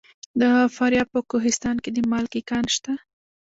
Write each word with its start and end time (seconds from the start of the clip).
د 0.41 0.43
فاریاب 0.75 1.07
په 1.15 1.19
کوهستان 1.31 1.75
کې 1.83 1.89
د 1.93 1.97
مالګې 2.11 2.41
کان 2.49 2.65
شته. 2.75 2.93